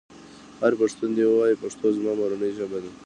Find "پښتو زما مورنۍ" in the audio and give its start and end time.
1.63-2.51